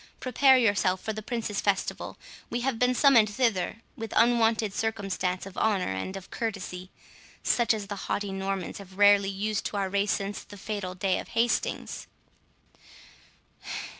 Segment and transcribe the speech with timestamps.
[0.19, 2.17] Prepare yourself for the Prince's festival:
[2.49, 6.89] we have been summoned thither with unwonted circumstance of honour and of courtesy,
[7.43, 11.19] such as the haughty Normans have rarely used to our race since the fatal day
[11.19, 12.07] of Hastings.